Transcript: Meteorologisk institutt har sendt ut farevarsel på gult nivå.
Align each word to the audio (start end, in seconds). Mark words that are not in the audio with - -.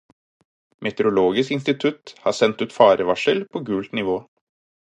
Meteorologisk 0.85 1.51
institutt 1.57 2.15
har 2.25 2.31
sendt 2.39 2.61
ut 2.65 2.73
farevarsel 2.81 3.45
på 3.53 3.59
gult 3.71 3.93
nivå. 4.01 4.21